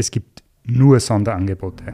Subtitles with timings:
[0.00, 1.92] Es gibt nur Sonderangebote.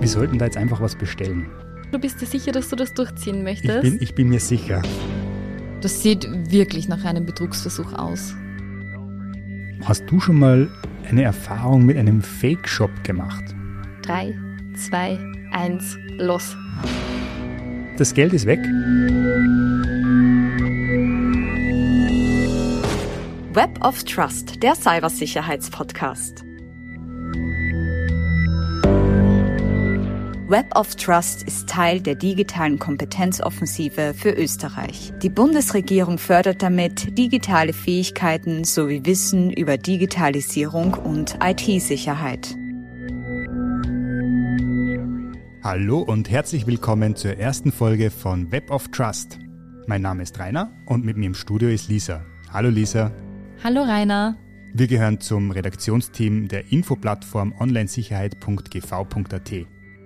[0.00, 1.50] Wir sollten da jetzt einfach was bestellen.
[1.92, 3.84] Du bist dir sicher, dass du das durchziehen möchtest?
[3.84, 4.80] Ich bin, ich bin mir sicher.
[5.82, 8.34] Das sieht wirklich nach einem Betrugsversuch aus.
[9.84, 10.70] Hast du schon mal
[11.10, 13.44] eine Erfahrung mit einem Fake-Shop gemacht?
[14.00, 14.34] 3,
[14.78, 15.18] 2,
[15.52, 16.56] 1, los.
[17.98, 18.60] Das Geld ist weg.
[23.54, 26.42] Web of Trust, der Cybersicherheitspodcast.
[30.48, 35.12] Web of Trust ist Teil der digitalen Kompetenzoffensive für Österreich.
[35.22, 42.56] Die Bundesregierung fördert damit digitale Fähigkeiten sowie Wissen über Digitalisierung und IT-Sicherheit.
[45.62, 49.38] Hallo und herzlich willkommen zur ersten Folge von Web of Trust.
[49.86, 52.24] Mein Name ist Rainer und mit mir im Studio ist Lisa.
[52.50, 53.12] Hallo Lisa.
[53.64, 54.36] Hallo Rainer.
[54.74, 59.52] Wir gehören zum Redaktionsteam der Infoplattform onlinesicherheit.gv.at.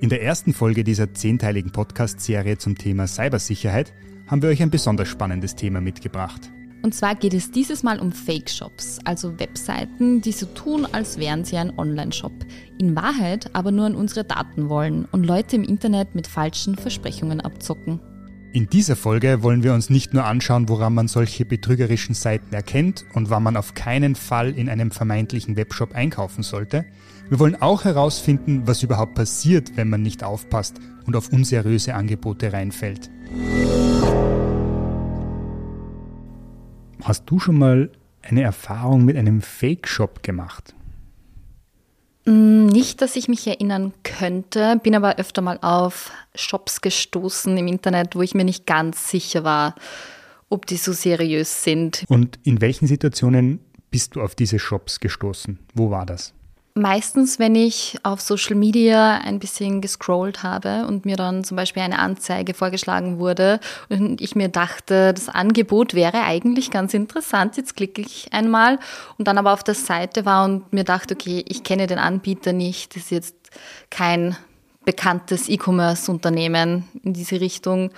[0.02, 3.94] In der ersten Folge dieser zehnteiligen Podcast-Serie zum Thema Cybersicherheit
[4.26, 6.52] haben wir euch ein besonders spannendes Thema mitgebracht.
[6.82, 11.46] Und zwar geht es dieses Mal um Fake-Shops, also Webseiten, die so tun, als wären
[11.46, 12.34] sie ein Online-Shop,
[12.78, 17.40] in Wahrheit aber nur an unsere Daten wollen und Leute im Internet mit falschen Versprechungen
[17.40, 18.00] abzocken.
[18.56, 23.04] In dieser Folge wollen wir uns nicht nur anschauen, woran man solche betrügerischen Seiten erkennt
[23.12, 26.86] und wann man auf keinen Fall in einem vermeintlichen Webshop einkaufen sollte.
[27.28, 32.50] Wir wollen auch herausfinden, was überhaupt passiert, wenn man nicht aufpasst und auf unseriöse Angebote
[32.54, 33.10] reinfällt.
[37.04, 37.90] Hast du schon mal
[38.22, 40.74] eine Erfahrung mit einem Fake-Shop gemacht?
[42.26, 47.68] Mm, nicht, dass ich mich erinnern könnte, bin aber öfter mal auf Shops gestoßen im
[47.68, 49.74] Internet, wo ich mir nicht ganz sicher war,
[50.48, 52.04] ob die so seriös sind.
[52.08, 53.60] Und in welchen Situationen
[53.90, 55.58] bist du auf diese Shops gestoßen?
[55.74, 56.34] Wo war das?
[56.78, 61.82] Meistens, wenn ich auf Social Media ein bisschen gescrollt habe und mir dann zum Beispiel
[61.82, 67.76] eine Anzeige vorgeschlagen wurde und ich mir dachte, das Angebot wäre eigentlich ganz interessant, jetzt
[67.76, 68.78] klicke ich einmal
[69.16, 72.52] und dann aber auf der Seite war und mir dachte, okay, ich kenne den Anbieter
[72.52, 73.36] nicht, das ist jetzt
[73.88, 74.36] kein
[74.84, 77.90] bekanntes E-Commerce-Unternehmen in diese Richtung,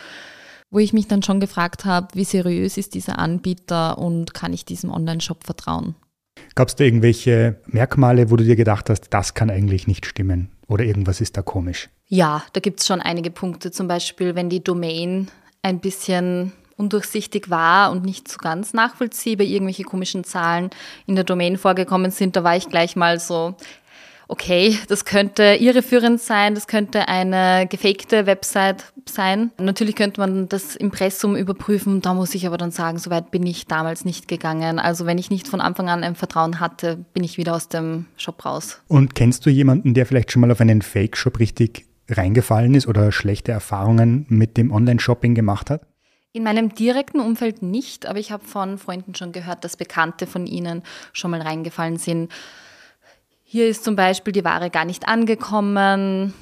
[0.71, 4.65] wo ich mich dann schon gefragt habe, wie seriös ist dieser Anbieter und kann ich
[4.65, 5.97] diesem Online-Shop vertrauen?
[6.59, 10.51] Gab es da irgendwelche Merkmale, wo du dir gedacht hast, das kann eigentlich nicht stimmen
[10.67, 11.89] oder irgendwas ist da komisch?
[12.09, 13.71] Ja, da gibt es schon einige Punkte.
[13.71, 15.29] Zum Beispiel, wenn die Domain
[15.63, 20.71] ein bisschen undurchsichtig war und nicht so ganz nachvollziehbar, irgendwelche komischen Zahlen
[21.07, 23.55] in der Domain vorgekommen sind, da war ich gleich mal so,
[24.29, 29.51] okay, das könnte irreführend sein, das könnte eine gefakte Website sein.
[29.59, 33.67] Natürlich könnte man das Impressum überprüfen, da muss ich aber dann sagen, soweit bin ich
[33.67, 34.79] damals nicht gegangen.
[34.79, 38.05] Also wenn ich nicht von Anfang an ein Vertrauen hatte, bin ich wieder aus dem
[38.17, 38.81] Shop raus.
[38.87, 43.11] Und kennst du jemanden, der vielleicht schon mal auf einen Fake-Shop richtig reingefallen ist oder
[43.13, 45.83] schlechte Erfahrungen mit dem Online-Shopping gemacht hat?
[46.33, 50.47] In meinem direkten Umfeld nicht, aber ich habe von Freunden schon gehört, dass Bekannte von
[50.47, 52.31] ihnen schon mal reingefallen sind.
[53.51, 56.35] Hier ist zum Beispiel die Ware gar nicht angekommen.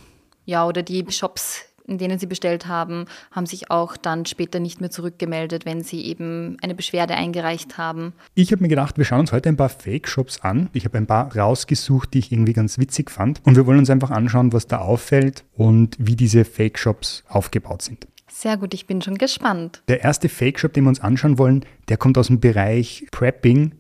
[0.44, 4.80] Ja, oder die Shops, in denen sie bestellt haben, haben sich auch dann später nicht
[4.80, 8.12] mehr zurückgemeldet, wenn sie eben eine Beschwerde eingereicht haben.
[8.34, 10.68] Ich habe mir gedacht, wir schauen uns heute ein paar Fake-Shops an.
[10.72, 13.40] Ich habe ein paar rausgesucht, die ich irgendwie ganz witzig fand.
[13.44, 18.08] Und wir wollen uns einfach anschauen, was da auffällt und wie diese Fake-Shops aufgebaut sind.
[18.28, 19.80] Sehr gut, ich bin schon gespannt.
[19.86, 23.70] Der erste Fake-Shop, den wir uns anschauen wollen, der kommt aus dem Bereich Prepping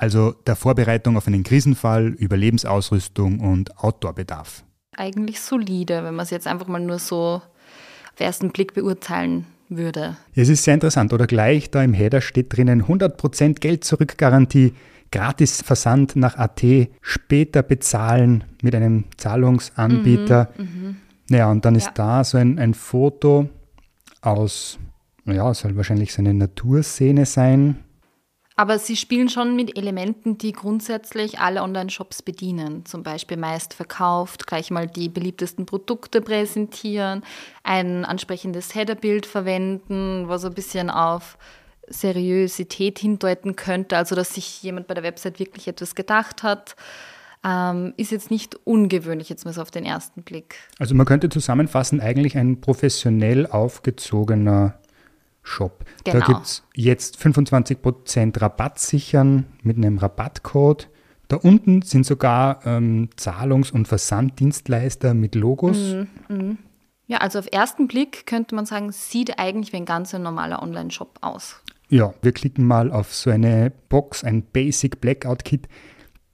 [0.00, 4.64] also der Vorbereitung auf einen Krisenfall, Überlebensausrüstung und Outdoor-Bedarf.
[4.96, 9.44] Eigentlich solide, wenn man es jetzt einfach mal nur so auf den ersten Blick beurteilen
[9.68, 10.16] würde.
[10.34, 14.72] Es ist sehr interessant, oder gleich da im Header steht drinnen 100% Geld zurück Garantie,
[15.12, 16.62] gratis Versand nach AT,
[17.02, 20.50] später bezahlen mit einem Zahlungsanbieter.
[20.56, 20.94] Mhm, mh.
[21.28, 21.92] Naja, und dann ist ja.
[21.94, 23.50] da so ein, ein Foto
[24.22, 24.78] aus,
[25.26, 27.76] ja, soll wahrscheinlich so eine Naturszene sein,
[28.60, 32.84] aber sie spielen schon mit Elementen, die grundsätzlich alle Online-Shops bedienen.
[32.84, 37.22] Zum Beispiel meist verkauft, gleich mal die beliebtesten Produkte präsentieren,
[37.62, 41.38] ein ansprechendes Headerbild verwenden, was ein bisschen auf
[41.88, 46.76] Seriosität hindeuten könnte, also dass sich jemand bei der Website wirklich etwas gedacht hat.
[47.42, 50.56] Ähm, ist jetzt nicht ungewöhnlich, jetzt mal so auf den ersten Blick.
[50.78, 54.74] Also man könnte zusammenfassen, eigentlich ein professionell aufgezogener
[55.42, 55.84] Shop.
[56.04, 56.18] Genau.
[56.18, 60.88] Da gibt es jetzt 25% Rabatt sichern mit einem Rabattcode.
[61.28, 65.78] Da unten sind sogar ähm, Zahlungs- und Versanddienstleister mit Logos.
[65.78, 66.56] Mhm, mh.
[67.06, 71.18] Ja, also auf ersten Blick könnte man sagen, sieht eigentlich wie ein ganz normaler Online-Shop
[71.22, 71.56] aus.
[71.88, 75.68] Ja, wir klicken mal auf so eine Box, ein Basic Blackout Kit.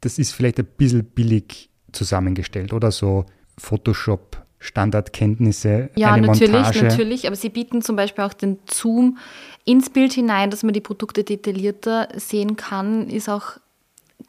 [0.02, 3.25] Das ist vielleicht ein bisschen billig zusammengestellt oder so
[3.56, 6.85] Photoshop Standardkenntnisse, ja, eine natürlich, Montage.
[6.85, 7.26] natürlich.
[7.26, 9.19] Aber sie bieten zum Beispiel auch den Zoom
[9.64, 13.58] ins Bild hinein, dass man die Produkte detaillierter sehen kann, ist auch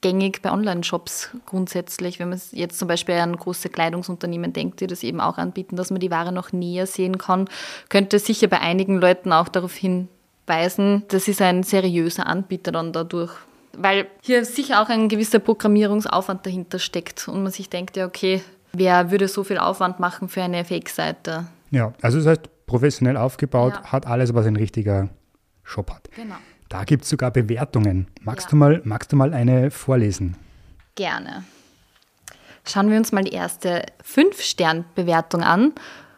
[0.01, 2.19] gängig bei Online-Shops grundsätzlich.
[2.19, 5.91] Wenn man jetzt zum Beispiel an große Kleidungsunternehmen denkt, die das eben auch anbieten, dass
[5.91, 7.49] man die Ware noch näher sehen kann,
[7.89, 13.31] könnte sicher bei einigen Leuten auch darauf hinweisen, das ist ein seriöser Anbieter dann dadurch.
[13.73, 18.41] Weil hier sicher auch ein gewisser Programmierungsaufwand dahinter steckt und man sich denkt, ja, okay,
[18.77, 21.47] wer würde so viel Aufwand machen für eine Fake-Seite?
[21.71, 23.91] Ja, also das heißt, professionell aufgebaut, Ja.
[23.91, 25.09] hat alles, was ein richtiger
[25.63, 26.09] Shop hat.
[26.15, 26.35] Genau.
[26.69, 28.07] Da gibt es sogar Bewertungen.
[28.21, 28.49] Magst, Ja.
[28.51, 30.35] du mal, magst du mal eine vorlesen?
[30.95, 31.43] Gerne.
[32.65, 35.73] Schauen wir uns mal die erste 5-Stern-Bewertung an.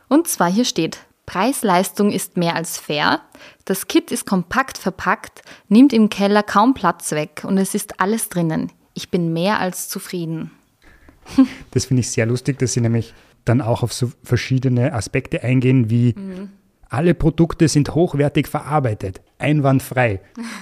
[0.07, 0.97] Und zwar hier steht,
[1.27, 3.21] Preis-Leistung ist mehr als fair.
[3.65, 8.29] Das Kit ist kompakt verpackt, nimmt im Keller kaum Platz weg und es ist alles
[8.29, 8.71] drinnen.
[8.95, 10.49] Ich bin mehr als zufrieden.
[11.71, 13.13] Das finde ich sehr lustig, dass sie nämlich
[13.45, 16.15] dann auch auf so verschiedene Aspekte eingehen, wie
[16.89, 20.21] alle Produkte sind hochwertig verarbeitet, einwandfrei.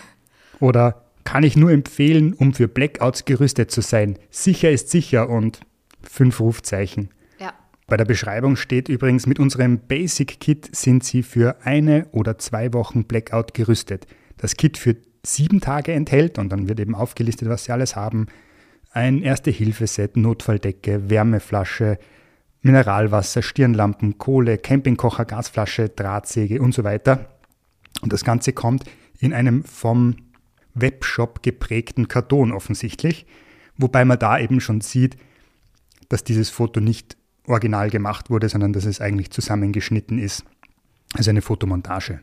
[0.59, 4.17] Oder kann ich nur empfehlen, um für Blackouts gerüstet zu sein.
[4.29, 5.59] Sicher ist sicher und
[6.01, 7.09] fünf Rufzeichen.
[7.39, 7.53] Ja.
[7.85, 12.71] Bei der Beschreibung steht übrigens, mit unserem Basic Kit sind Sie für eine oder zwei
[12.73, 14.07] Wochen Blackout gerüstet.
[14.37, 18.27] Das Kit für sieben Tage enthält, und dann wird eben aufgelistet, was Sie alles haben,
[18.91, 21.99] ein Erste-Hilfe-Set, Notfalldecke, Wärmeflasche,
[22.61, 27.27] Mineralwasser, Stirnlampen, Kohle, Campingkocher, Gasflasche, Drahtsäge und so weiter.
[28.01, 28.83] Und das Ganze kommt
[29.19, 30.15] in einem vom
[30.73, 33.25] Webshop geprägten Karton offensichtlich,
[33.77, 35.17] wobei man da eben schon sieht,
[36.09, 40.43] dass dieses Foto nicht original gemacht wurde, sondern dass es eigentlich zusammengeschnitten ist.
[41.13, 42.19] Also eine Fotomontage.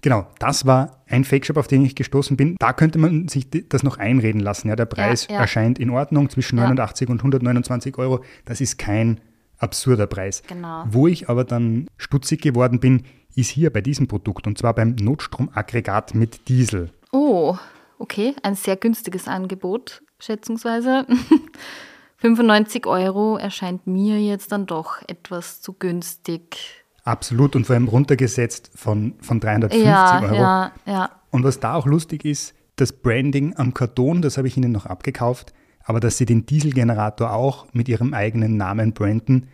[0.00, 2.54] Genau, das war ein Fake-Shop, auf den ich gestoßen bin.
[2.60, 4.68] Da könnte man sich das noch einreden lassen.
[4.68, 5.40] Ja, der Preis Ja, ja.
[5.40, 6.64] erscheint in Ordnung zwischen Ja.
[6.64, 8.22] 89 und 129 Euro.
[8.44, 9.20] Das ist kein
[9.58, 10.42] absurder Preis.
[10.46, 10.84] Genau.
[10.88, 13.02] Wo ich aber dann stutzig geworden bin,
[13.34, 16.90] ist hier bei diesem Produkt und zwar beim Notstromaggregat mit Diesel.
[17.12, 17.56] Oh,
[17.98, 21.06] okay, ein sehr günstiges Angebot, schätzungsweise.
[22.18, 26.77] 95 Euro erscheint mir jetzt dann doch etwas zu günstig.
[27.08, 30.34] Absolut und vor allem runtergesetzt von, von 350 Ja, Euro.
[30.34, 31.10] ja, ja.
[31.30, 34.84] Und was da auch lustig ist, das Branding am Karton, das habe ich Ihnen noch
[34.84, 39.48] abgekauft, aber dass Sie den Dieselgenerator auch mit Ihrem eigenen Namen branden,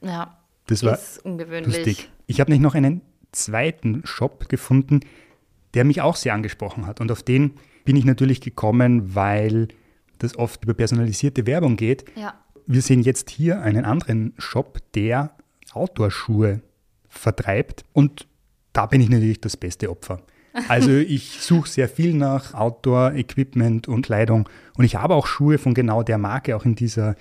[0.00, 0.96] Ja, das war
[1.64, 2.08] lustig.
[2.26, 3.00] Ich habe nicht noch einen
[3.32, 5.00] zweiten Shop gefunden,
[5.74, 7.00] der mich auch sehr angesprochen hat.
[7.00, 7.54] Und auf den
[7.84, 9.68] bin ich natürlich gekommen, weil
[10.18, 12.04] das oft über personalisierte Werbung geht.
[12.14, 12.34] Ja,
[12.68, 15.34] Wir sehen jetzt hier einen anderen Shop, der
[15.72, 16.60] Outdoor-Schuhe
[17.12, 18.26] vertreibt und
[18.72, 20.22] da bin ich natürlich das beste Opfer.
[20.68, 25.74] Also ich suche sehr viel nach Outdoor-Equipment und Kleidung und ich habe auch Schuhe von
[25.74, 27.14] genau der Marke, auch in dieser,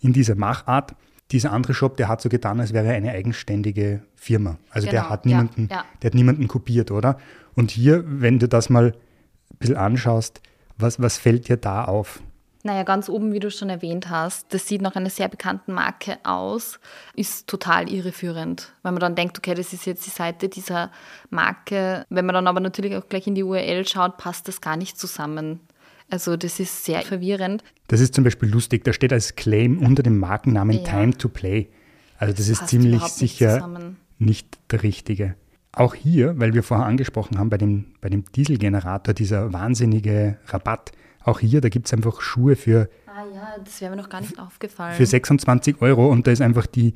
[0.00, 0.94] in dieser Machart.
[1.30, 4.58] Dieser andere Shop, der hat so getan, als wäre er eine eigenständige Firma.
[4.70, 5.84] Also der Genau, hat ja, niemanden, ja.
[6.02, 7.18] der hat niemanden kopiert, oder?
[7.54, 10.42] Und hier, wenn du das mal ein bisschen anschaust,
[10.76, 12.20] was, was fällt dir da auf?
[12.64, 16.16] Naja, ganz oben, wie du schon erwähnt hast, das sieht nach einer sehr bekannten Marke
[16.24, 16.80] aus,
[17.14, 20.90] ist total irreführend, weil man dann denkt, okay, das ist jetzt die Seite dieser
[21.28, 22.06] Marke.
[22.08, 24.98] Wenn man dann aber natürlich auch gleich in die URL schaut, passt das gar nicht
[24.98, 25.60] zusammen.
[26.08, 27.62] Also das ist sehr verwirrend.
[27.88, 30.84] Das ist zum Beispiel lustig, da steht als Claim unter dem Markennamen Ja.
[30.84, 31.68] Time to Play.
[32.16, 33.96] Also das ist passt ziemlich nicht sicher zusammen.
[34.18, 35.34] nicht der richtige.
[35.72, 40.92] Auch hier, weil wir vorher angesprochen haben, bei dem, bei dem Dieselgenerator, dieser wahnsinnige Rabatt,
[41.24, 44.20] auch hier, da gibt es einfach Schuhe für, Ah ja, das wäre mir noch gar
[44.20, 44.96] nicht aufgefallen.
[44.96, 46.94] für 26 Euro und da ist einfach die,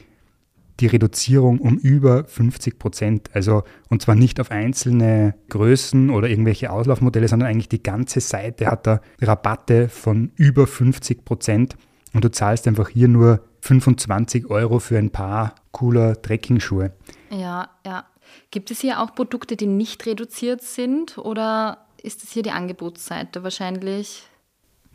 [0.81, 3.31] die Reduzierung um über 50 Prozent.
[3.35, 8.67] Also, und zwar nicht auf einzelne Größen oder irgendwelche Auslaufmodelle, sondern eigentlich die ganze Seite
[8.67, 11.77] hat da Rabatte von über 50 Prozent.
[12.15, 16.93] Und du zahlst einfach hier nur 25 Euro für ein paar cooler Trekkingschuhe.
[17.31, 18.07] Ja, ja.
[18.51, 23.43] Gibt es hier auch Produkte, die nicht reduziert sind oder ist es hier die Angebotsseite
[23.43, 24.23] wahrscheinlich?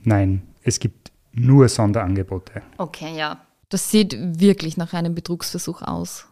[0.03, 2.61] Nein, es gibt nur Sonderangebote.
[2.77, 3.45] Okay, ja.
[3.69, 6.27] Das sieht wirklich nach einem Betrugsversuch aus.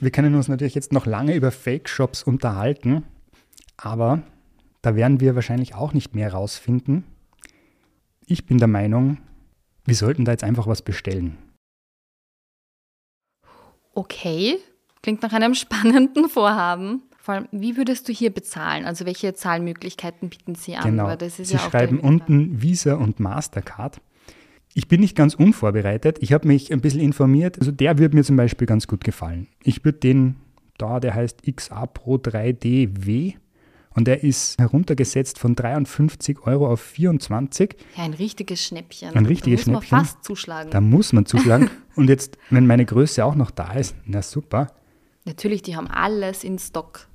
[0.00, 3.04] Wir können uns natürlich jetzt noch lange über Fake-Shops unterhalten,
[3.76, 4.22] aber
[4.82, 7.04] da werden wir wahrscheinlich auch nicht mehr rausfinden.
[8.26, 9.18] Ich bin der Meinung,
[9.86, 11.38] wir sollten da jetzt einfach was bestellen.
[13.98, 14.58] Okay,
[15.02, 17.02] klingt nach einem spannenden Vorhaben.
[17.18, 18.84] Vor allem, wie würdest du hier bezahlen?
[18.84, 20.84] Also welche Zahlmöglichkeiten bieten sie an?
[20.84, 21.12] Genau.
[21.18, 24.00] Sie ja schreiben unten Visa und Mastercard.
[24.72, 26.18] Ich bin nicht ganz unvorbereitet.
[26.20, 27.58] Ich habe mich ein bisschen informiert.
[27.58, 29.48] Also der würde mir zum Beispiel ganz gut gefallen.
[29.64, 30.36] Ich würde den
[30.78, 33.34] da, der heißt XA Pro 3DW
[33.98, 37.74] und der ist heruntergesetzt von 53 Euro auf 24.
[37.96, 39.12] Ja, ein richtiges Schnäppchen.
[39.16, 39.98] Ein richtiges da muss Schnäppchen.
[39.98, 40.70] man fast zuschlagen.
[40.70, 41.68] Da muss man zuschlagen.
[41.96, 44.68] und jetzt, wenn meine Größe auch noch da ist, na super.
[45.24, 47.08] Natürlich, die haben alles in Stock.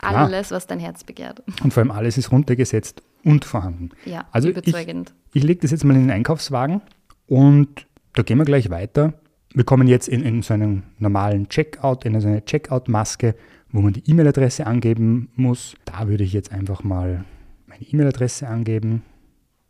[0.00, 0.26] Klar.
[0.26, 1.40] Alles, was dein Herz begehrt.
[1.62, 3.90] Und vor allem alles ist runtergesetzt und vorhanden.
[4.04, 5.14] Ja, Also überzeugend.
[5.30, 6.82] Ich, ich lege das jetzt mal in den Einkaufswagen
[7.28, 9.14] und da gehen wir gleich weiter.
[9.54, 13.36] Wir kommen jetzt in, in so einen normalen Checkout, in so eine Checkout-Maske,
[13.74, 15.74] wo man die E-Mail-Adresse angeben muss.
[15.84, 17.24] Da würde ich jetzt einfach mal
[17.66, 19.02] meine E-Mail-Adresse angeben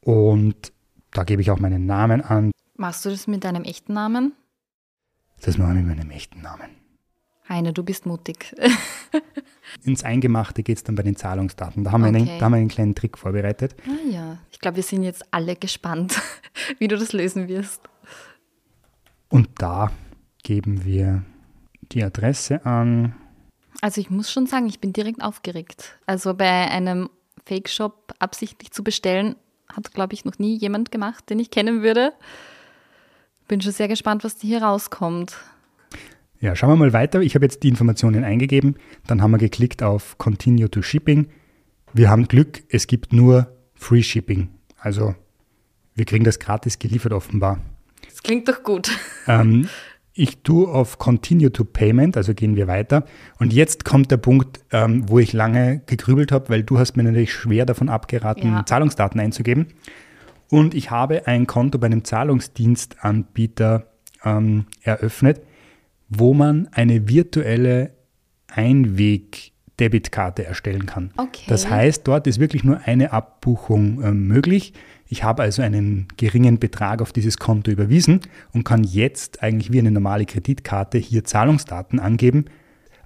[0.03, 0.73] und
[1.13, 2.51] da gebe ich auch meinen Namen an.
[2.77, 4.35] Machst du das mit deinem echten Namen?
[5.41, 6.69] Das mache ich mit meinem echten Namen.
[7.49, 8.55] Heine, du bist mutig.
[9.85, 11.83] Ins Eingemachte geht es dann bei den Zahlungsdaten.
[11.85, 12.39] Da haben, wir einen, Okay.
[12.39, 13.75] da haben wir einen kleinen Trick vorbereitet.
[13.87, 16.21] ah ja, ich glaube, wir sind jetzt alle gespannt,
[16.79, 17.81] wie du das lösen wirst.
[19.31, 19.93] Und da
[20.43, 21.23] geben wir
[21.91, 23.15] die Adresse an.
[23.85, 25.99] Also ich muss schon sagen, ich bin direkt aufgeregt.
[26.07, 27.11] Also bei einem
[27.45, 29.37] Fake-Shop absichtlich zu bestellen,
[29.71, 32.15] hat, glaube ich, noch nie jemand gemacht, den ich kennen würde.
[33.47, 35.37] Bin schon sehr gespannt, was hier rauskommt.
[36.41, 37.21] Ja, schauen wir mal weiter.
[37.21, 38.77] Ich habe jetzt die Informationen eingegeben.
[39.07, 41.29] Dann haben wir geklickt auf Continue to Shipping.
[41.93, 44.49] Wir haben Glück, es gibt nur Free Shipping.
[44.79, 45.15] Also
[45.95, 47.61] wir kriegen das gratis geliefert offenbar.
[48.09, 48.91] Das klingt doch gut.
[49.27, 49.69] Ähm,
[50.15, 53.05] ich tue auf Continue to Payment, also gehen wir weiter.
[53.39, 57.03] Und jetzt kommt der Punkt, ähm, wo ich lange gegrübelt habe, weil du hast mir
[57.03, 58.65] natürlich schwer davon abgeraten, Ja.
[58.65, 59.67] Zahlungsdaten einzugeben.
[60.51, 63.87] Und ich habe ein Konto bei einem Zahlungsdienstanbieter
[64.25, 65.41] ähm, eröffnet,
[66.09, 67.91] wo man eine virtuelle
[69.75, 71.11] Einweg-Debitkarte erstellen kann.
[71.17, 71.45] Okay.
[71.49, 74.73] Das heißt, dort ist wirklich nur eine Abbuchung ähm, möglich.
[75.07, 78.21] Ich habe also einen geringen Betrag auf dieses Konto überwiesen
[78.53, 82.47] und kann jetzt eigentlich wie eine normale Kreditkarte hier Zahlungsdaten angeben.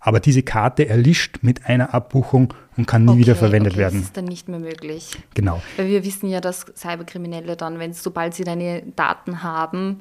[0.01, 3.99] Aber diese Karte erlischt mit einer Abbuchung und kann nie wieder verwendet okay, werden.
[3.99, 5.11] Das ist dann nicht mehr möglich.
[5.35, 5.61] Genau.
[5.77, 9.99] Weil wir wissen ja, dass Cyberkriminelle dann, wenn sobald sie deine Daten haben,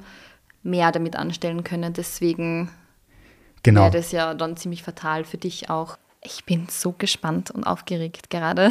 [0.62, 1.92] mehr damit anstellen können.
[1.94, 2.70] Deswegen
[3.64, 3.82] Genau.
[3.82, 5.98] wäre das ja dann ziemlich fatal für dich auch.
[6.22, 8.70] Ich bin so gespannt und aufgeregt gerade.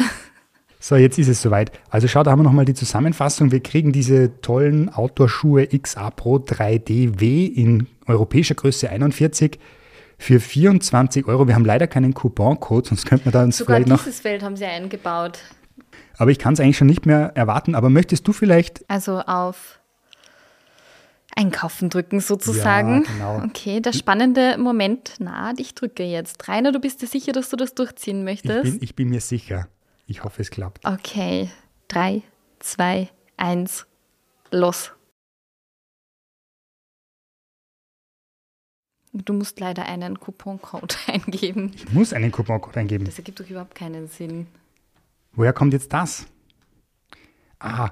[0.79, 1.71] So, jetzt ist es soweit.
[1.89, 3.51] Also schau, da haben wir nochmal die Zusammenfassung.
[3.51, 9.59] Wir kriegen diese tollen Outdoor-Schuhe XA Pro 3DW in europäischer Größe 41
[10.19, 11.47] für 24 Euro.
[11.47, 14.03] Wir haben leider keinen Couponcode, sonst könnte man da uns Sogar vielleicht noch...
[14.03, 15.39] dieses Feld haben sie eingebaut.
[16.17, 17.75] Aber ich kann es eigentlich schon nicht mehr erwarten.
[17.75, 18.87] Aber möchtest du vielleicht...
[18.87, 19.79] Also auf
[21.37, 23.03] Einkaufen drücken sozusagen.
[23.05, 23.43] Ja, genau.
[23.45, 25.59] Okay, der spannende Moment naht.
[25.59, 26.47] Ich drücke jetzt.
[26.47, 28.63] Rainer, du bist dir sicher, dass du das durchziehen Ich möchtest?
[28.63, 29.67] bin, ich bin mir sicher.
[30.07, 30.83] Ich hoffe, es klappt.
[30.85, 31.49] Okay,
[31.87, 32.23] drei,
[32.59, 33.85] zwei, eins,
[34.49, 34.93] los.
[39.13, 41.71] Du musst leider einen Couponcode eingeben.
[41.75, 43.05] Ich muss einen Couponcode eingeben.
[43.05, 44.47] Das ergibt doch überhaupt keinen Sinn.
[45.33, 46.25] Woher kommt jetzt das?
[47.59, 47.91] Ah,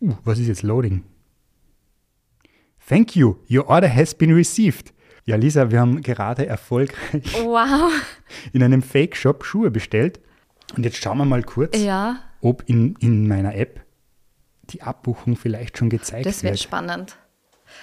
[0.00, 1.04] uh, was ist jetzt Loading?
[2.88, 3.36] Thank you.
[3.48, 4.92] Your order has been received.
[5.26, 7.92] Ja, Lisa, wir haben gerade erfolgreich Wow.
[8.52, 10.20] in einem Fake-Shop Schuhe bestellt.
[10.76, 13.80] Und jetzt schauen wir mal kurz, Ja, ob in, in meiner App
[14.70, 16.62] die Abbuchung vielleicht schon gezeigt das wäre wird.
[16.62, 17.16] spannend.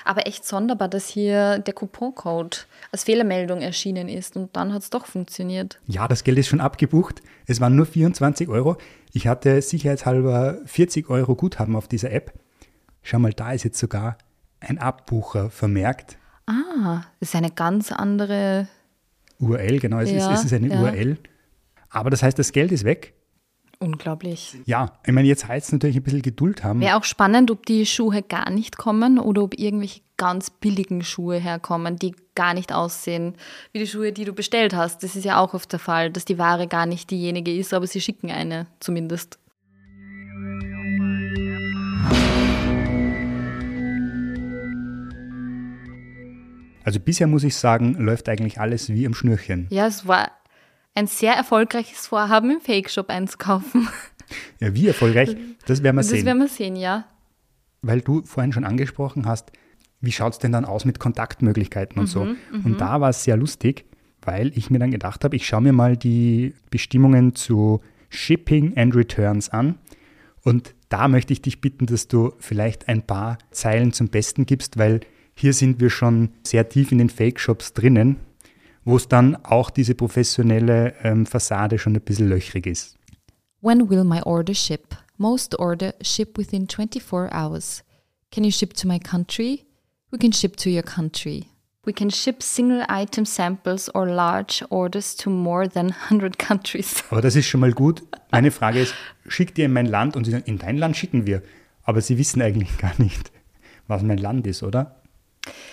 [0.03, 4.89] Aber echt sonderbar, dass hier der Couponcode als Fehlermeldung erschienen ist und dann hat es
[4.89, 5.79] doch funktioniert.
[5.85, 7.21] Ja, das Geld ist schon abgebucht.
[7.45, 8.77] Es waren nur 24 Euro.
[9.13, 12.33] Ich hatte sicherheitshalber 40 Euro Guthaben auf dieser App.
[13.01, 14.17] Schau mal, da ist jetzt sogar
[14.59, 16.17] ein Abbucher vermerkt.
[16.45, 18.67] Ah, das ist eine ganz andere.
[19.39, 20.81] URL, genau, es, Ja, ist, es ist eine ja.
[20.81, 21.17] URL.
[21.89, 23.13] Aber das heißt, das Geld ist weg.
[23.79, 24.57] Unglaublich.
[24.65, 26.79] Ja, ich meine, jetzt heißt es natürlich ein bisschen Geduld haben.
[26.79, 31.37] Wäre auch spannend, ob die Schuhe gar nicht kommen oder ob irgendwelche ganz billigen Schuhe
[31.37, 33.35] herkommen, die gar nicht aussehen
[33.71, 35.03] wie die Schuhe, die du bestellt hast.
[35.03, 37.85] Das ist ja auch oft der Fall, dass die Ware gar nicht diejenige ist, aber
[37.85, 39.37] sie schicken eine zumindest.
[46.87, 49.67] Also bisher muss ich sagen, läuft eigentlich alles wie am Schnürchen.
[49.71, 50.31] Ja, es war
[50.95, 53.89] ein sehr erfolgreiches Vorhaben, im Fake-Shop einzukaufen.
[54.59, 56.25] Ja, wie erfolgreich, das werden wir Das sehen.
[56.25, 57.05] werden wir sehen, ja.
[57.81, 59.51] Weil du vorhin schon angesprochen hast,
[60.01, 62.23] wie schaut es denn dann aus mit Kontaktmöglichkeiten und so.
[62.25, 63.85] Mhm, Und da war es sehr lustig,
[64.21, 67.79] weil ich mir dann gedacht habe, ich schaue mir mal die Bestimmungen zu
[68.09, 69.75] Shipping and Returns an.
[70.43, 74.77] Und da möchte ich dich bitten, dass du vielleicht ein paar Zeilen zum Besten gibst,
[74.77, 74.99] weil
[75.37, 78.17] hier sind wir schon sehr tief in den Fake-Shops drinnen,
[78.83, 82.97] wo es dann auch diese professionelle ähm, Fassade schon ein bisschen löchrig ist.
[83.61, 84.95] When will my order ship?
[85.17, 87.83] Most order ship within 24 hours.
[88.31, 89.65] Can you ship to my country?
[90.11, 91.45] We can ship to your country.
[91.85, 97.03] We can ship single item samples or large orders to more than 100 countries.
[97.11, 98.03] Aber das ist schon mal gut.
[98.31, 98.95] Meine Frage ist,
[99.27, 100.15] schickt ihr in mein Land?
[100.15, 101.43] Und sie sagen, in dein Land schicken wir.
[101.83, 103.31] Aber sie wissen eigentlich gar nicht,
[103.87, 104.96] was mein Land ist, oder?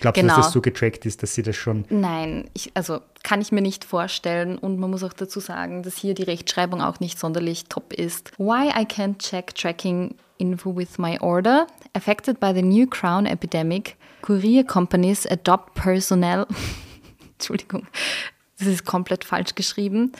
[0.00, 0.34] Glaubst genau.
[0.34, 1.84] du, dass das so getrackt ist, dass sie das schon.
[1.88, 4.58] Nein, ich, also kann ich mir nicht vorstellen.
[4.58, 8.32] Und man muss auch dazu sagen, dass hier die Rechtschreibung auch nicht sonderlich top ist.
[8.38, 11.66] Why I can't check tracking info with my order.
[11.94, 16.46] Affected by the new crown epidemic, courier companies adopt personnel.
[17.32, 17.86] Entschuldigung,
[18.58, 20.12] das ist komplett falsch geschrieben.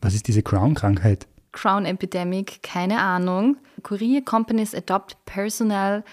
[0.00, 1.26] Was ist diese Crown-Krankheit?
[1.52, 3.56] Crown Epidemic, keine Ahnung.
[3.82, 6.04] Courier companies adopt personnel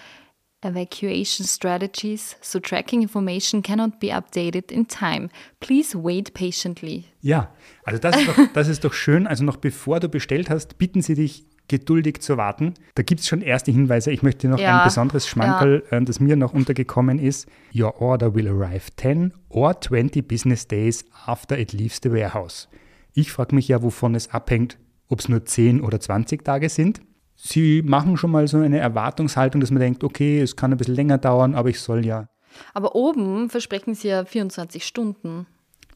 [0.62, 5.28] evacuation strategies, so tracking information cannot be updated in time.
[5.60, 7.04] Please wait patiently.
[7.20, 7.52] Ja,
[7.84, 9.26] also das ist, doch, das ist doch schön.
[9.26, 12.74] Also noch bevor du bestellt hast, bitten sie dich geduldig zu warten.
[12.94, 14.12] Da gibt es schon erste Hinweise.
[14.12, 15.98] Ich möchte noch ja, ein besonderes Schmankerl, ja.
[15.98, 17.48] Äh, das mir noch untergekommen ist.
[17.74, 22.68] Your order will arrive 10 or 20 business days after it leaves the warehouse.
[23.14, 24.78] Ich frage mich ja, wovon es abhängt,
[25.08, 27.00] ob es nur 10 oder 20 Tage sind.
[27.44, 30.94] Sie machen schon mal so eine Erwartungshaltung, dass man denkt, okay, es kann ein bisschen
[30.94, 32.28] länger dauern, aber ich soll ja.
[32.72, 35.46] Aber oben versprechen Sie ja 24 Stunden.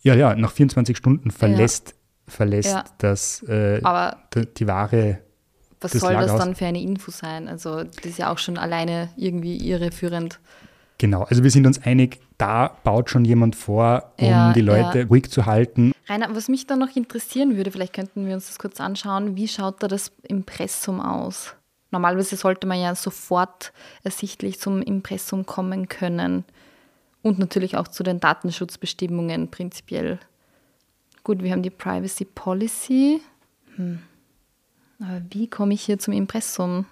[0.03, 2.33] Ja, ja, nach 24 Stunden verlässt, ja.
[2.33, 2.85] verlässt ja.
[2.99, 5.21] das äh, aber die Ware.
[5.81, 6.33] Was soll Lagerhaus.
[6.33, 7.47] das dann für eine Info sein?
[7.47, 10.41] Also, das ist ja auch schon alleine irgendwie irreführend.
[10.99, 15.01] Genau, also wir sind uns einig, da baut schon jemand vor, um ja, die Leute
[15.01, 15.07] ja.
[15.07, 15.93] ruhig zu halten.
[16.07, 19.49] Rainer, was mich dann noch interessieren würde, vielleicht könnten wir uns das kurz anschauen, wie
[19.49, 21.55] schaut da das Impressum aus?
[21.91, 23.73] Normalerweise sollte man ja sofort
[24.03, 26.45] ersichtlich zum Impressum kommen können
[27.23, 30.19] und natürlich auch zu den Datenschutzbestimmungen prinzipiell.
[31.25, 33.21] Gut, wir haben die Privacy Policy.
[33.77, 34.01] Hm.
[35.01, 36.87] Aber wie komme ich hier zum Impressum?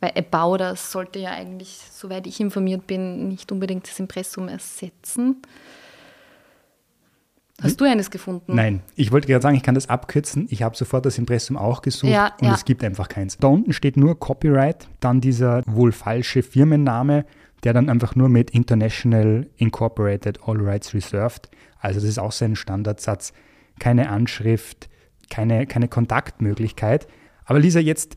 [0.00, 5.42] Weil About das sollte ja eigentlich, soweit ich informiert bin, nicht unbedingt das Impressum ersetzen.
[7.62, 8.54] Hast du eines gefunden?
[8.54, 10.46] Nein, ich wollte gerade sagen, ich kann das abkürzen.
[10.50, 12.54] Ich habe sofort das Impressum auch gesucht ja, und ja.
[12.54, 13.36] es gibt einfach keins.
[13.36, 17.26] Da unten steht nur Copyright, dann dieser wohl falsche Firmenname,
[17.62, 21.50] der dann einfach nur mit International Incorporated All Rights Reserved.
[21.78, 23.34] Also das ist auch sein Standardsatz.
[23.78, 24.88] Keine Anschrift,
[25.28, 27.06] keine, keine Kontaktmöglichkeit.
[27.44, 28.16] Aber Lisa, jetzt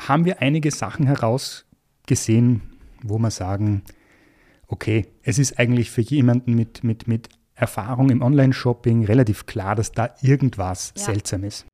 [0.00, 2.62] haben wir einige Sachen herausgesehen,
[3.02, 3.82] wo wir sagen,
[4.68, 9.92] okay, es ist eigentlich für jemanden mit, mit, mit Erfahrung im Online-Shopping relativ klar, dass
[9.92, 11.04] da irgendwas ja.
[11.04, 11.66] seltsam ist.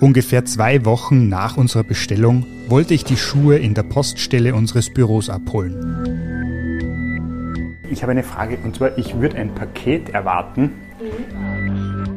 [0.00, 5.30] Ungefähr zwei Wochen nach unserer Bestellung wollte ich die Schuhe in der Poststelle unseres Büros
[5.30, 6.24] abholen.
[7.90, 10.72] Ich habe eine Frage und zwar, ich würde ein Paket erwarten.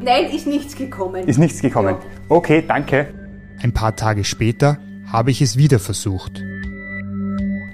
[0.07, 1.27] Nein, ist nichts gekommen.
[1.27, 1.97] Ist nichts gekommen.
[1.99, 2.05] Ja.
[2.29, 3.07] Okay, danke.
[3.61, 4.77] Ein paar Tage später
[5.11, 6.41] habe ich es wieder versucht.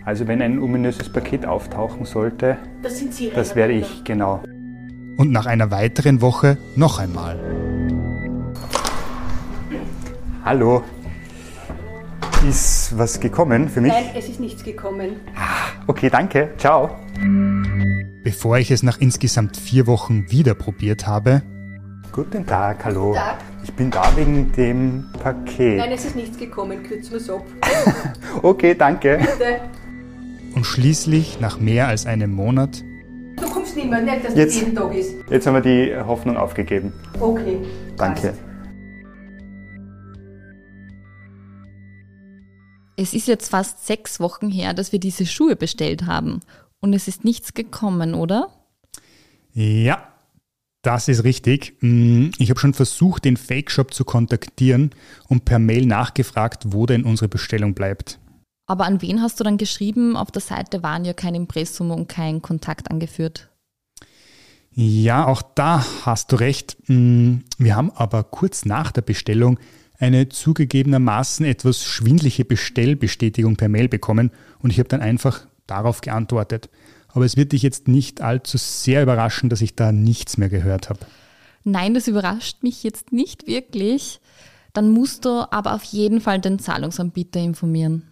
[0.04, 4.42] Also wenn ein ominöses Paket auftauchen sollte, das, sind Sie das werde ich, genau.
[5.18, 7.40] Und nach einer weiteren Woche noch einmal.
[10.44, 10.84] Hallo.
[12.50, 13.94] Ist was gekommen für mich?
[13.94, 15.18] Nein, es ist nichts gekommen.
[15.36, 16.50] Ah, okay, danke.
[16.58, 16.90] Ciao.
[18.24, 21.44] Bevor ich es nach insgesamt vier Wochen wieder probiert habe.
[22.14, 23.08] Guten Tag, hallo.
[23.08, 23.38] Guten Tag.
[23.64, 25.80] Ich bin da wegen dem Paket.
[25.80, 26.84] Nein, es ist nichts gekommen.
[26.84, 27.44] Kürzen wir es ab.
[28.44, 29.18] okay, danke.
[29.18, 29.62] Bitte.
[30.54, 32.84] Und schließlich, nach mehr als einem Monat,
[33.36, 35.16] Du kommst nicht mehr, nicht, dass jetzt, das jeden Tag ist.
[35.28, 36.94] Jetzt haben wir die Hoffnung aufgegeben.
[37.20, 37.58] Okay.
[37.98, 38.28] Danke.
[38.28, 38.40] Passt.
[42.96, 46.42] Es ist jetzt fast sechs Wochen her, dass wir diese Schuhe bestellt haben.
[46.80, 48.50] Und es ist nichts gekommen, oder?
[49.54, 50.13] Ja,
[50.84, 51.78] das ist richtig.
[51.82, 54.92] Mm, ich habe schon versucht, den Fake-Shop zu kontaktieren
[55.28, 58.20] und per Mail nachgefragt, wo denn unsere Bestellung bleibt.
[58.68, 60.16] Aber an wen hast du dann geschrieben?
[60.16, 63.50] Auf der Seite waren ja kein Impressum und kein Kontakt angeführt.
[64.76, 66.78] Ja, auch da hast du recht.
[66.88, 69.60] Mm, wir haben aber kurz nach der Bestellung
[70.00, 76.70] eine zugegebenermaßen etwas schwindliche Bestellbestätigung per Mail bekommen und ich habe dann einfach darauf geantwortet.
[77.14, 80.90] Aber es wird dich jetzt nicht allzu sehr überraschen, dass ich da nichts mehr gehört
[80.90, 81.00] habe.
[81.64, 84.20] Nein, das überrascht mich jetzt nicht wirklich.
[84.74, 88.04] Dann musst du aber auf jeden Fall den Zahlungsanbieter informieren.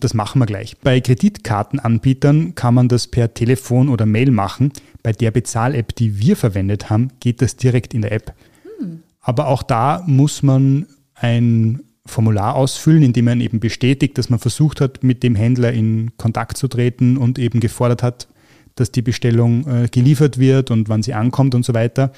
[0.00, 0.76] Das machen wir gleich.
[0.78, 4.72] Bei Kreditkartenanbietern kann man das per Telefon oder Mail machen.
[5.02, 8.34] Bei der Bezahl-App, die wir verwendet haben, geht das direkt in der App.
[8.78, 9.02] Hm.
[9.20, 14.38] Aber auch da muss man ein Formular ausfüllen, in dem man eben bestätigt, dass man
[14.38, 18.28] versucht hat, mit dem Händler in Kontakt zu treten und eben gefordert hat,
[18.76, 22.12] dass die Bestellung äh, geliefert wird und wann sie ankommt und so weiter.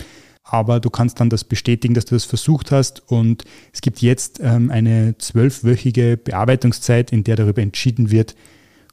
[0.44, 4.40] aber du kannst dann das bestätigen, dass du das versucht hast und es gibt jetzt
[4.42, 8.34] ähm, eine zwölfwöchige Bearbeitungszeit, in der darüber entschieden wird,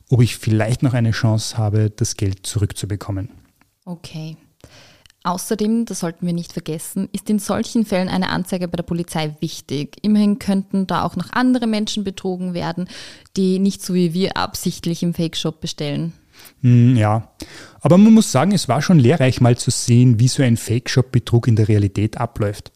[0.10, 3.30] ob ich vielleicht noch eine Chance habe, das Geld zurückzubekommen.
[3.86, 4.38] Okay.
[5.23, 9.36] Außerdem, das sollten wir nicht vergessen, ist in solchen Fällen eine Anzeige bei der Polizei
[9.39, 9.97] wichtig.
[10.04, 12.88] Immerhin könnten da auch noch andere Menschen betrogen werden,
[13.36, 16.13] die nicht so wie wir absichtlich im Fake-Shop bestellen.
[16.62, 17.30] Hm, ja,
[17.82, 21.48] aber man muss sagen, es war schon lehrreich mal zu sehen, wie so ein Fake-Shop-Betrug
[21.48, 22.72] in der Realität abläuft.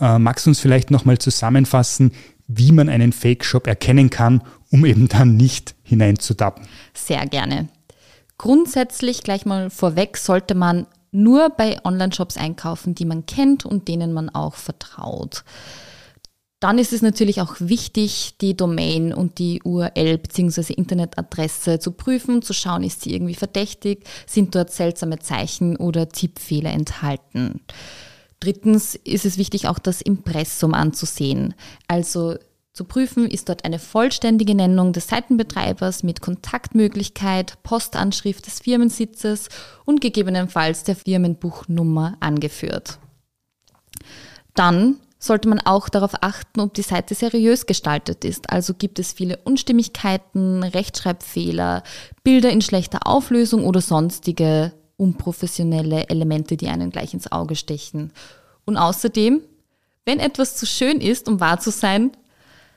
[0.00, 2.12] Äh, magst du uns vielleicht nochmal zusammenfassen,
[2.48, 6.66] wie man einen Fake-Shop erkennen kann, um eben dann nicht hineinzutappen?
[6.94, 7.68] Sehr gerne.
[8.38, 14.12] Grundsätzlich gleich mal vorweg sollte man nur bei Online-Shops einkaufen, die man kennt und denen
[14.12, 15.44] man auch vertraut.
[16.60, 20.72] Dann ist es natürlich auch wichtig, die Domain und die URL bzw.
[20.72, 26.70] Internetadresse zu prüfen, zu schauen, ist sie irgendwie verdächtig, sind dort seltsame Zeichen oder Tippfehler
[26.70, 27.60] enthalten.
[28.40, 31.54] Drittens ist es wichtig, auch das Impressum anzusehen.
[31.88, 32.36] Also
[32.72, 39.48] zu prüfen ist dort eine vollständige Nennung des Seitenbetreibers mit Kontaktmöglichkeit, Postanschrift des Firmensitzes
[39.84, 42.98] und gegebenenfalls der Firmenbuchnummer angeführt.
[44.54, 48.50] Dann sollte man auch darauf achten, ob die Seite seriös gestaltet ist.
[48.50, 51.82] Also gibt es viele Unstimmigkeiten, Rechtschreibfehler,
[52.22, 58.12] Bilder in schlechter Auflösung oder sonstige unprofessionelle Elemente, die einen gleich ins Auge stechen.
[58.64, 59.42] Und außerdem,
[60.04, 62.12] wenn etwas zu schön ist, um wahr zu sein,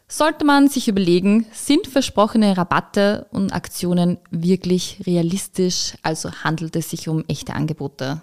[0.08, 7.08] sollte man sich überlegen, sind versprochene Rabatte und Aktionen wirklich realistisch, also handelt es sich
[7.08, 8.22] um echte Angebote.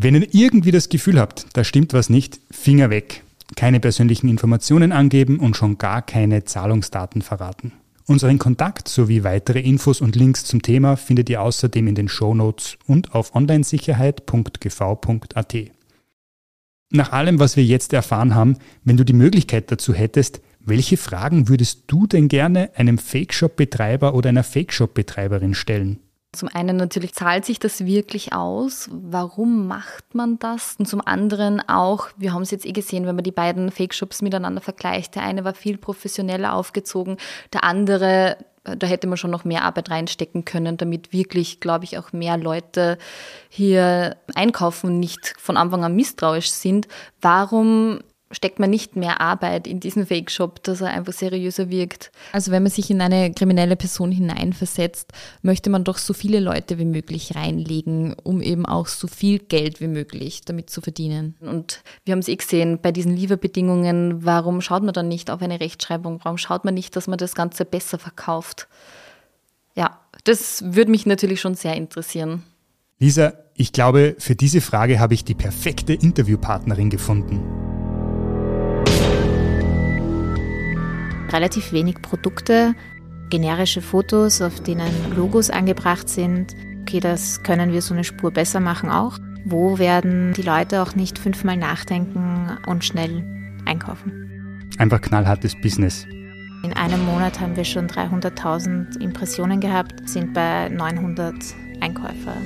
[0.00, 3.24] Wenn ihr irgendwie das Gefühl habt, da stimmt was nicht, Finger weg.
[3.56, 7.72] Keine persönlichen Informationen angeben und schon gar keine Zahlungsdaten verraten.
[8.06, 12.32] Unseren Kontakt sowie weitere Infos und Links zum Thema findet ihr außerdem in den Show
[12.32, 15.56] Notes und auf onlinesicherheit.gv.at.
[16.90, 21.48] Nach allem, was wir jetzt erfahren haben, wenn du die Möglichkeit dazu hättest, welche Fragen
[21.48, 25.98] würdest du denn gerne einem Fake-Shop-Betreiber oder einer Fake-Shop-Betreiberin stellen?
[26.32, 28.90] Zum einen natürlich zahlt sich das wirklich aus.
[28.92, 30.76] Warum macht man das?
[30.78, 34.20] Und zum anderen auch, wir haben es jetzt eh gesehen, wenn man die beiden Fake-Shops
[34.20, 35.14] miteinander vergleicht.
[35.14, 37.16] Der eine war viel professioneller aufgezogen,
[37.54, 41.96] der andere, da hätte man schon noch mehr Arbeit reinstecken können, damit wirklich, glaube ich,
[41.96, 42.98] auch mehr Leute
[43.48, 46.88] hier einkaufen und nicht von Anfang an misstrauisch sind.
[47.22, 52.10] Warum steckt man nicht mehr Arbeit in diesen Fake-Shop, dass er einfach seriöser wirkt.
[52.32, 55.12] Also wenn man sich in eine kriminelle Person hineinversetzt,
[55.42, 59.80] möchte man doch so viele Leute wie möglich reinlegen, um eben auch so viel Geld
[59.80, 61.36] wie möglich damit zu verdienen.
[61.40, 65.40] Und wir haben es eh gesehen, bei diesen Lieferbedingungen, warum schaut man dann nicht auf
[65.40, 66.20] eine Rechtschreibung?
[66.22, 68.68] Warum schaut man nicht, dass man das Ganze besser verkauft?
[69.74, 72.42] Ja, das würde mich natürlich schon sehr interessieren.
[72.98, 77.67] Lisa, ich glaube, für diese Frage habe ich die perfekte Interviewpartnerin gefunden.
[81.32, 82.74] Relativ wenig Produkte,
[83.30, 86.54] generische Fotos, auf denen Logos angebracht sind.
[86.82, 89.18] Okay, das können wir so eine Spur besser machen auch.
[89.44, 93.24] Wo werden die Leute auch nicht fünfmal nachdenken und schnell
[93.64, 94.70] einkaufen?
[94.78, 96.06] Einfach knallhartes Business.
[96.64, 101.34] In einem Monat haben wir schon 300.000 Impressionen gehabt, sind bei 900
[101.80, 102.36] Einkäufer.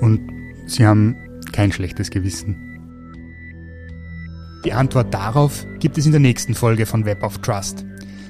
[0.00, 0.20] Und
[0.66, 1.16] Sie haben
[1.52, 2.65] kein schlechtes Gewissen.
[4.66, 7.86] Die Antwort darauf gibt es in der nächsten Folge von Web of Trust.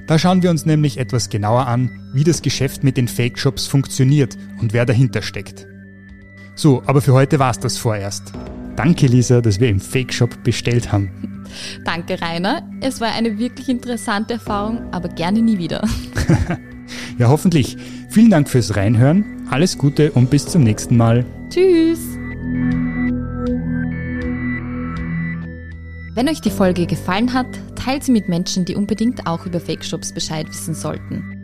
[0.07, 4.37] Da schauen wir uns nämlich etwas genauer an, wie das Geschäft mit den Fake-Shops funktioniert
[4.61, 5.67] und wer dahinter steckt.
[6.55, 8.35] So, aber für heute war es das vorerst.
[8.77, 11.47] Danke, Lisa, dass wir im Fake-Shop bestellt haben.
[11.87, 12.69] Danke, Rainer.
[12.83, 15.89] Es war eine wirklich interessante Erfahrung, aber gerne nie wieder.
[17.19, 17.79] ja, hoffentlich.
[18.11, 19.49] Vielen Dank fürs Reinhören.
[19.51, 21.25] Alles Gute und bis zum nächsten Mal.
[21.49, 22.16] Tschüss.
[26.17, 30.15] Wenn euch die Folge gefallen hat, teilt sie mit Menschen, die unbedingt auch über Fake-Shops
[30.15, 31.37] Bescheid wissen sollten.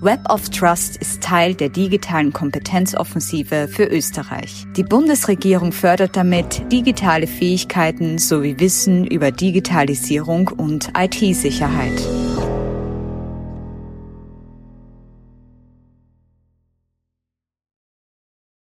[0.00, 4.64] Web of Trust ist Teil der digitalen Kompetenzoffensive für Österreich.
[4.76, 12.00] Die Bundesregierung fördert damit digitale Fähigkeiten sowie Wissen über Digitalisierung und IT-Sicherheit.